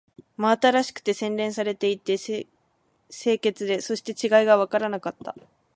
[0.35, 2.47] 真新しくて、洗練されていて、清
[3.39, 5.35] 潔で、そして違いがわからなかった